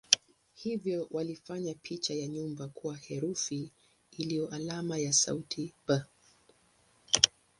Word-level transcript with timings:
Hivyo 0.53 1.07
walifanya 1.11 1.73
picha 1.73 2.13
ya 2.13 2.27
nyumba 2.27 2.67
kuwa 2.67 2.97
herufi 2.97 3.71
iliyo 4.17 4.47
alama 4.49 4.97
ya 4.97 5.13
sauti 5.13 5.73
"b". 5.87 6.01